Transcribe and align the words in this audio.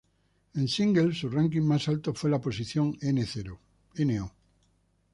En 0.55 0.67
singles 0.67 1.19
su 1.19 1.29
ranking 1.29 1.61
más 1.61 1.87
alto 1.87 2.15
fue 2.15 2.31
la 2.31 2.41
posición 2.41 2.97
No. 3.97 4.31